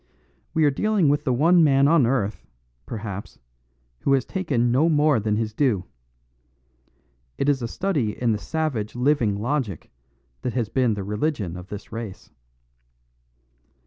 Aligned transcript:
We 0.55 0.65
are 0.65 0.71
dealing 0.71 1.09
with 1.09 1.25
the 1.25 1.31
one 1.31 1.63
man 1.63 1.87
on 1.87 2.07
earth, 2.07 2.47
perhaps, 2.87 3.37
who 3.99 4.13
has 4.13 4.25
taken 4.25 4.71
no 4.71 4.89
more 4.89 5.19
than 5.19 5.35
his 5.35 5.53
due. 5.53 5.85
It 7.37 7.47
is 7.47 7.61
a 7.61 7.67
study 7.67 8.19
in 8.19 8.31
the 8.31 8.39
savage 8.39 8.95
living 8.95 9.35
logic 9.39 9.91
that 10.41 10.53
has 10.53 10.69
been 10.69 10.95
the 10.95 11.03
religion 11.03 11.55
of 11.55 11.67
this 11.67 11.91
race. 11.91 12.31